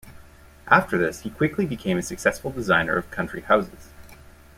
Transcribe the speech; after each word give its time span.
After 0.67 0.97
this 0.97 1.19
he 1.19 1.29
quickly 1.29 1.67
became 1.67 1.95
a 1.99 2.01
successful 2.01 2.49
designer 2.49 2.97
of 2.97 3.11
country 3.11 3.41
houses. 3.41 3.91